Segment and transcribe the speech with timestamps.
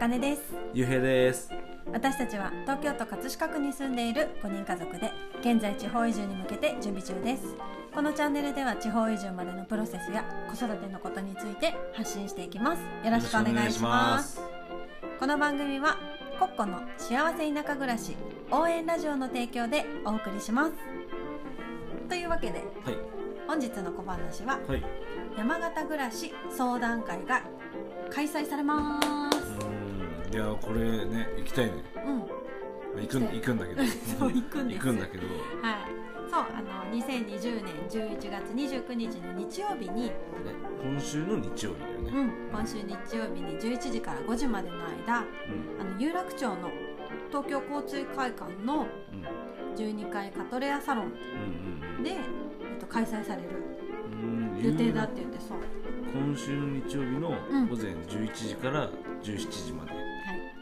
[0.00, 0.40] かねです。
[0.72, 1.52] ゆうへいです。
[1.92, 7.54] 私たちは東京都葛飾区に住んでいる5人家族で現在地方移住に向けて準備中です。
[7.94, 12.80] このチャンネルでは地方移住までのプロセスや子育てのことについて発信していきます。
[13.04, 14.40] よろしくお願いします。
[15.18, 15.98] この番組は
[16.38, 18.16] コッコの幸せ田舎暮らし
[18.50, 20.72] 応援ラジオの提供でお送りします。
[22.08, 22.96] というわけではい。
[23.46, 24.82] 本日の小話ははい。
[25.36, 27.42] 山形暮らし相談会が
[28.10, 29.29] 開催されます
[30.32, 31.72] いやこれね行きたいね。
[32.06, 33.02] うん。
[33.02, 33.82] 行くん行くんだけど。
[34.18, 35.26] そう行くん行くんだけど。
[35.26, 40.12] はい、そうあの2020年11月29日の日曜日に、ね
[40.82, 42.10] 今週の日曜日だよね。
[42.12, 45.24] うん、今週日曜日に11時から5時までの間あ
[45.80, 45.92] うん。
[45.94, 46.70] の有楽町の
[47.28, 49.50] 東京交通会館のうん。
[49.76, 51.12] 12階カトレアサロン
[51.98, 52.18] うんで、えっ
[52.80, 53.48] と、開催される
[54.60, 55.58] 予定だって言ってそう、
[56.12, 57.68] 今週の日曜日のうん。
[57.68, 58.88] 午前11時から
[59.22, 59.92] 17時まで。
[59.94, 60.09] はい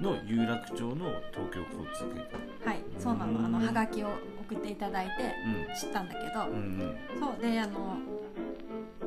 [0.00, 3.46] の有楽町の東京交通会館はい、そうなの。
[3.46, 4.08] あのハガキを
[4.48, 5.12] 送っていただいて
[5.68, 5.74] うん。
[5.74, 6.96] 知ったんだけど、うんうん。
[7.18, 7.98] そうであの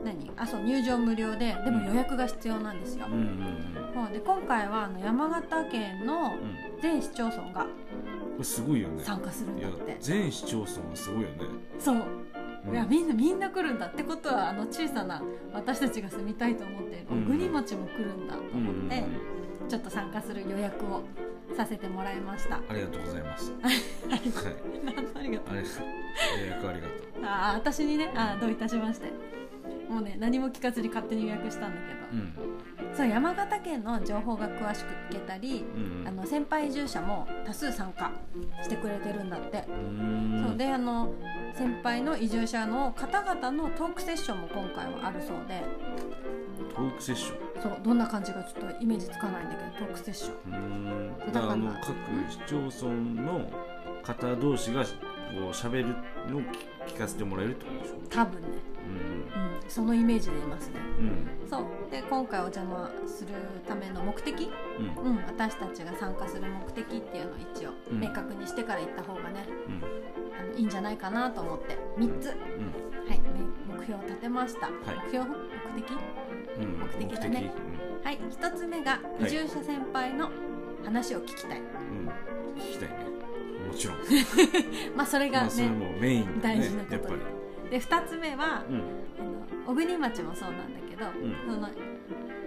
[0.03, 0.31] 何？
[0.35, 6.23] あそう入場無料ででも予約が必要なんですよ、うんうんそうで今回はあの山形県のうん。
[6.23, 6.35] うん
[6.81, 7.67] 全市町村が
[8.41, 9.03] すごいよね。
[9.03, 9.97] 参加するんだって。
[9.99, 11.35] 全市町村はすごいよね。
[11.77, 11.95] そう、
[12.65, 12.73] うん。
[12.73, 15.21] いやみんなみんな来るんだってことはあの小さな
[15.53, 17.25] 私たちが住みたいと思っているうん。
[17.25, 18.69] 小国町も来るんだとうんうんうん。
[18.79, 19.03] 思って、
[19.71, 21.01] ちょっと参加する予約を
[21.55, 22.57] させてもらいました。
[22.57, 23.53] ありがとうございます。
[23.63, 23.77] あ はい。
[24.11, 27.25] ありがとうあれ予約ありがとう。
[27.25, 29.13] あ私にねあどういたしまして。
[29.89, 32.15] もうね何も聞かずに勝手に予約したんだけど、う
[32.91, 32.95] ん。
[32.95, 36.07] そう山形県の情報が詳しく聞けたり、うん。
[36.07, 38.11] あの先輩移住者も多数参加
[38.63, 39.63] してくれてるんだって、
[40.45, 41.13] そうであの
[41.53, 45.63] 先輩の移住者の方々のトークセッションも今回はあるそうで。
[46.75, 47.50] トークセッション？
[47.61, 50.53] そうどんな感じかちょっとイメージつかないんだけどトークセッション。
[50.53, 51.91] うーんだからあの各
[52.29, 53.51] 市町村の
[54.03, 54.89] 方同士がこ
[55.33, 55.95] う喋る
[56.29, 56.45] のを聞
[56.87, 57.95] 聞かせてもらえるってことでしょ？
[58.09, 58.47] 多分ね、
[59.63, 60.79] うん、そのイメージでいますね。
[60.97, 61.05] うん。
[61.05, 61.65] うんそう。
[61.91, 63.29] で今回お邪魔する
[63.67, 64.49] ための目的、
[64.79, 65.11] うん。
[65.11, 67.99] うん、私たちが参加する目的っていうのを一応うん。
[67.99, 69.83] 明確にしてから行った方がね、うん。
[70.39, 71.77] あのいいんじゃないかなと思って。
[71.99, 72.35] 3つ、
[73.77, 74.71] 目標を立てました、い。
[75.05, 75.35] 目標目
[75.81, 75.91] 的？
[76.57, 76.63] うん。
[76.63, 77.19] うん目的。
[77.19, 77.51] だね
[78.03, 78.17] はい。
[78.17, 79.25] 1つ目がい。
[79.25, 80.29] 移住者先輩の
[80.83, 81.65] 話を聞きたい、うん。
[81.65, 82.09] うん
[82.57, 82.95] 聞きたいね。
[83.67, 83.97] もちろん。
[84.95, 87.09] まあそれがまあもメインだね大事なことやっぱ
[87.63, 87.69] り。
[87.69, 88.75] で2つ目は、うん。
[89.19, 91.35] あの小国町もそうなんだけど、ん。
[91.45, 91.69] その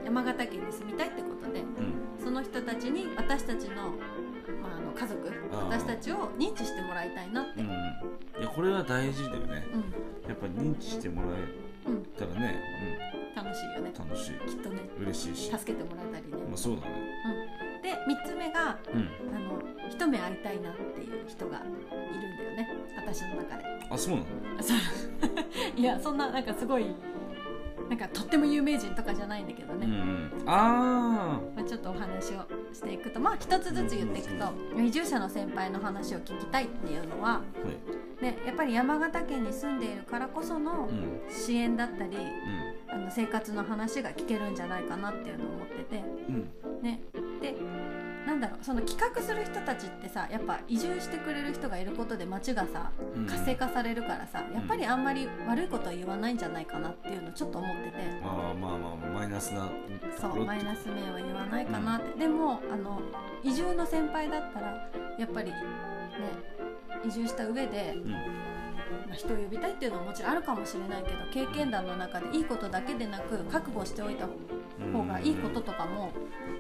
[0.05, 2.23] 山形県に住みたいってことでうん。
[2.23, 3.95] その人たちに私たちの,、
[4.53, 7.66] まあ、あの家族私たちを認知してもらいたいなって、うん。
[7.66, 9.66] いやこれは大事だよね。
[9.72, 10.28] うん。
[10.28, 12.03] やっぱ認知してもらえうん。
[12.19, 12.60] たらね
[13.37, 13.93] 楽しいよね。
[13.99, 14.32] うん楽しい。
[14.49, 14.81] きっとね。
[15.00, 15.50] 嬉しいし。
[15.50, 16.93] 助けてもらえたりね、まあそうだね。
[17.77, 17.91] うん、で
[18.22, 19.09] 3つ目がうん。
[19.34, 22.69] あの一目会いたいなっていう人がいるんだよね。
[22.97, 23.65] 私の中で。
[23.91, 24.26] あそうなの？
[24.59, 24.78] あそう。
[25.76, 26.87] いやそんななんかすごい
[27.89, 30.33] なんかとっても有名人とかじゃないんだけどね、うんうん。
[30.47, 37.43] あまあ、ちょっとお話をしていくとまあ一つずつ言っていくと移住者の先輩の話を聞きたいっていうのは、あは
[38.21, 38.23] い。
[38.23, 41.21] ね、やっぱり山形県に住んでいるからこそのうん。
[41.31, 42.75] 支援だったりうん。
[42.89, 46.49] あの生活の話が聞けるんじゃないかなっていうのを思ってて、うん。
[46.83, 47.13] ね、で
[48.34, 53.27] なんだろうその企画する人たちってさやっぱ移住してくれる人がいることで街がさうん。
[53.27, 57.97] 活性化されるからさやっぱりあんまり悪いことは言わないんじゃないかなっていうのをちょっと思ってて。
[58.23, 59.71] まあまあまあマイナスな
[60.21, 63.00] そうマイナス面は言わないかなって、でもあの
[63.44, 65.56] 移住の先輩だったらやっぱりね
[67.06, 68.11] 移住した上で、うん。
[68.11, 68.19] ま
[69.12, 76.11] あ、人を呼びたいっていうのはもちろんあるかもしれないけど経験談の中でいいことだけでなく覚悟しておいた方がいいこととかも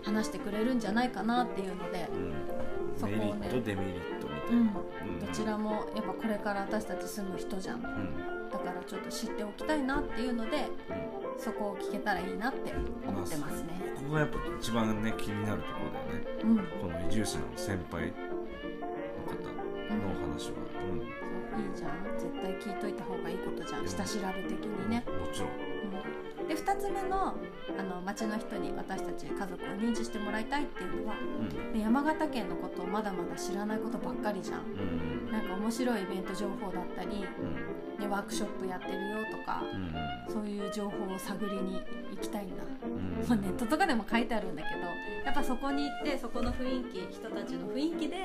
[0.04, 2.32] 話してくれるんじゃないかなっていうので、うん。
[2.96, 3.34] そこをね。
[3.40, 4.72] メリットデメリットみたうんいな、
[5.04, 5.20] うん。
[5.20, 7.82] どちらもやっぱこれから私たち住む人じゃん。
[7.82, 8.06] だうん。
[8.64, 10.68] からちょっと知っておきたいなっていうので
[11.36, 12.72] そこを聞けたらいいなって
[13.06, 13.68] 思ってますね。
[13.96, 16.42] ここがやっぱ一番ね気になるところだよね。
[16.42, 16.90] うん。
[16.92, 18.12] この移住者の先輩の
[19.26, 20.54] 方のお話は、
[20.90, 21.00] うん。
[21.00, 21.02] い
[21.72, 21.90] いじゃん。
[22.18, 23.88] 絶対聞いといた方がいいことじゃん。
[23.88, 25.50] 下調べ的にね、もちろん。
[25.50, 27.34] うん、で2つ目の
[27.78, 31.72] あの町の人に私たち家族を認知してもらいたいっていうのはうん。
[31.72, 34.60] ね山形県のことをまだまだ知らないことばっかりじゃん。
[34.60, 35.32] うん。
[35.32, 38.00] なんか面白いイベント情報だったり、うん。
[38.00, 39.62] ね、ワークショップやってるよとか
[40.28, 40.32] うん。
[40.32, 41.80] そういう情報を探りに
[42.10, 43.26] 行きたいんだ、うん。
[43.28, 44.82] まあ、ネットとかでも書いてあるんだけど
[45.24, 48.16] やっぱそこに行ってそこの雰囲気人たちの雰囲気で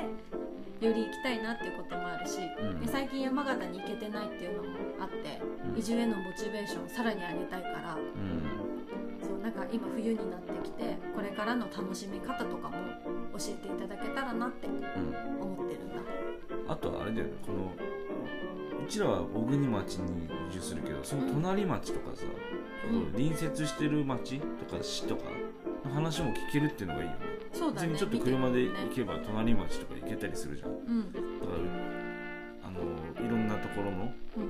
[0.82, 2.80] より行きたいなっていうこともあるし、うん。
[2.80, 4.70] で最近山形に行けてないっていうのも
[5.00, 5.78] あってうん。
[5.78, 9.28] 移住へのモチベーションをさらに上げたいからうん。
[9.28, 12.76] そうなんか今冬になってきてこれからの楽しみ方とかも
[13.38, 15.96] 教えていただけたらなってうん思ってるんだ。
[16.68, 17.74] あとはあれだよねこの
[18.86, 22.24] うちらは小国町に移住するけどその隣町とかさ、
[22.92, 23.12] うん。
[23.12, 25.24] 隣接してる町とか市とか
[25.86, 27.20] の話も聞けるっていうのがいいよね。
[27.54, 27.98] そうだね。
[27.98, 30.72] ちょっと車で行けば隣町とか行けたりするじゃん。
[30.72, 31.04] だうん。
[31.04, 34.44] からあのいろんなところのうん。
[34.44, 34.46] を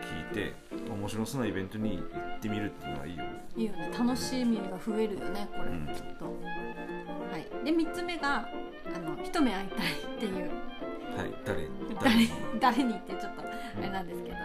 [0.00, 0.52] 聞いて
[0.90, 3.44] 面白そうなイベントに行ってみるっていうのはいいよね。
[3.56, 3.90] いいよね。
[3.96, 5.86] 楽しみが増えるよねこれ、うん。
[5.86, 6.24] きっと。
[6.24, 7.64] はい。
[7.64, 8.48] で3つ目が
[8.94, 9.78] あの一目会いたい
[10.16, 10.50] っていう。
[11.16, 11.68] はい誰？
[12.02, 12.16] 誰？
[12.16, 12.30] に？
[12.60, 14.36] 誰にってちょっとあれなんですけど、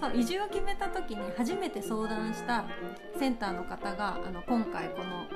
[0.00, 2.64] そう移住を決めた時に初めて相談した
[3.18, 5.26] センターの方があの今回この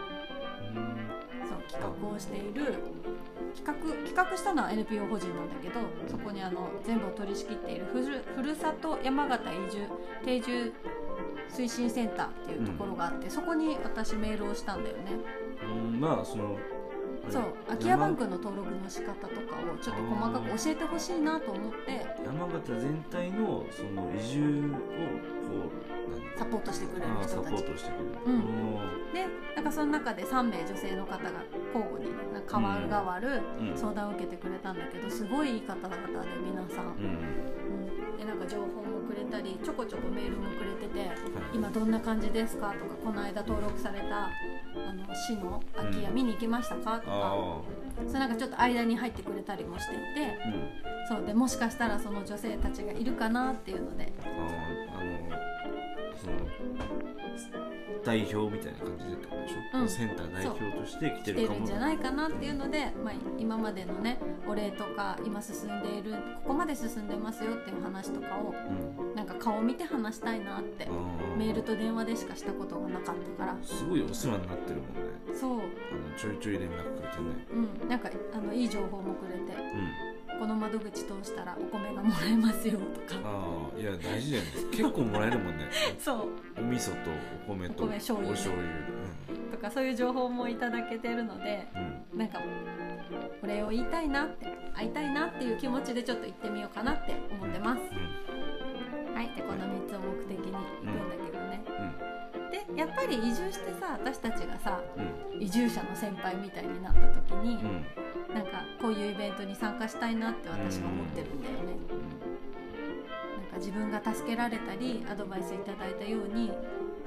[0.76, 1.04] うん。
[1.48, 2.74] そう企画をしている
[3.54, 3.74] 企画
[4.06, 9.86] 企画したのは NPO 法人なんだけどそこにあの全部を取り仕切っているふるふるさと山形移住
[10.24, 10.72] 定住
[11.54, 15.12] 推進センターっていうところがあって、そこに私メールをしたんだよね。
[15.62, 16.56] うんまあその
[17.30, 22.04] そう空き家バンクの登録の仕方とかをちょっと細かく教えてほしいなと思って。
[22.24, 24.78] 山形全体のその移住をこ
[25.70, 26.03] う何
[26.36, 28.40] サポートしてくれるああサポー人たちトしてくれる、うん。
[28.74, 29.26] おで
[29.56, 31.30] なんかその中で3名女性の方が
[31.72, 32.10] 交互に
[32.46, 33.42] 代わる代わる
[33.76, 35.98] 相談を受けてくれたんだけどすごいいい方々で
[36.44, 37.04] 皆さん、うん。
[38.12, 41.18] うん、でなんか情報もくれたりちょこちょこメールもくれててはい。
[41.54, 42.72] 今どんな感じですか？
[42.72, 44.30] とかこの間登録されたあ
[44.92, 46.14] の市の空き家うん。
[46.14, 46.98] 見に行きましたか？
[46.98, 47.60] とか、あ
[48.06, 50.38] それなんかちょっと間に入ってくれたりもしていて
[51.08, 54.12] そうでもしかしたらその女性たちがいるかなっていうので。
[54.22, 55.53] あの
[56.24, 57.64] その
[58.04, 59.88] 代表みたいな感じでってことでしょ、うん。
[59.88, 66.12] センター代表として来来ててるかもるんじゃないかなっていうので、まあ、今までのねお礼とか今進んでいる
[66.42, 69.14] ここまで進んでますよっていう話とかをうん。
[69.14, 70.88] なんか顔見て話したいなって
[71.38, 73.56] メールと電話でしかしたことがなかったから。
[73.62, 75.14] すごいお世話になってるもんね。
[75.34, 75.68] そう、あの
[76.16, 77.46] ちょいちょい連絡くれてね。
[77.82, 79.38] うん、なんかあのいい情報もくれて。
[79.38, 83.20] うんこの窓口通したらお米がもらえますよとか。
[83.24, 85.64] ああいや大事だよね結構もらえるもんね。
[85.98, 86.28] そう。
[86.58, 87.10] お味噌と
[87.48, 88.32] お米とお米醤油。
[88.32, 89.50] お醤油。
[89.50, 92.40] とかそういう情報もいただけてるのでうん、うんなんか
[93.42, 97.80] お礼を言いたいなって会いたいなっていう気持ちでちょっと行ってみようかなって思ってます、
[99.14, 99.34] はい。
[99.36, 101.62] でこの3つを目的に行くんだけどね、
[102.50, 105.42] でやっぱり移住してさ私たちがさうん。
[105.42, 107.84] 移住者の先輩みたいになった時に、うん
[108.30, 108.34] うん。
[108.34, 111.72] なんかこういうイベントに参加したいなって私は思ってるんだよね、
[113.40, 116.48] なんか自分が助けられたりアドバイスいただいたように、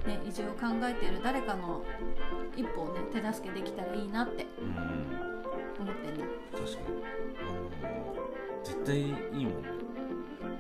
[0.08, 1.84] ね、移住を考えている誰かの
[2.56, 4.74] 一歩をね手助けできたらいいなってうんうん
[5.80, 6.98] 思ってんだ、確かに。
[7.44, 8.16] あの
[8.64, 9.62] 絶対いいもん。
[9.62, 9.70] ね、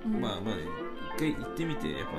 [0.05, 0.55] うん、まあまあ
[1.15, 2.13] 一回行ってみてやっぱ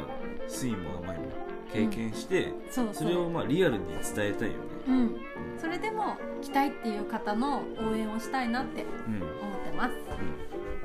[0.48, 1.26] 酸いも甘いも
[1.72, 4.58] 経験して、それをまあリアルに伝えたいよね。
[4.88, 5.16] うん、
[5.58, 9.14] それでも来たいっていう方の応援をしたいなってうん。
[9.14, 9.94] うん思ってます。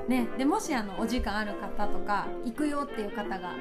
[0.08, 3.54] ねでもしあのお時間ある方とか行くよっていう方が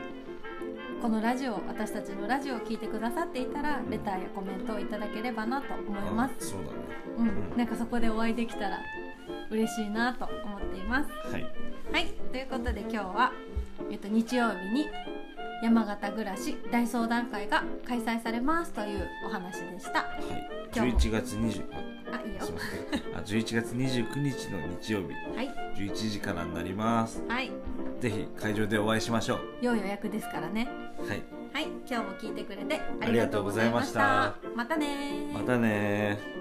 [1.01, 6.35] このラジオ私たちのラジオを聞いてくださっていたらレターやコメントをいただければなと思います。
[6.39, 6.73] あそうだね。
[7.19, 7.57] うん、うん。
[7.57, 8.79] なんかそこでお会いできたら
[9.51, 11.11] 嬉しいなと思っています。
[11.33, 11.43] はい。
[11.93, 12.07] はい。
[12.31, 13.33] ということで今日は、
[13.91, 14.87] えっと、日曜日に
[15.63, 20.01] 山形暮らし大相談会が開催されますというお話でした。
[20.01, 20.69] はい。
[20.75, 20.99] 今日も。
[20.99, 21.65] 11月20
[22.13, 22.41] ああいいよ。
[22.41, 23.17] すいません。
[23.17, 25.37] あ11月29日の日曜日。
[25.37, 25.55] はい。
[25.77, 27.23] 11時からになります。
[27.29, 27.53] はい。
[28.01, 29.41] ぜひ会場でお会いしましょう。
[29.61, 30.69] 要予約ですからね。
[30.99, 31.23] はい。
[31.53, 31.69] はい。
[31.89, 34.35] 今日も聞いてくれてあありがとうございました。
[34.57, 35.33] またねー。
[35.33, 36.32] またねー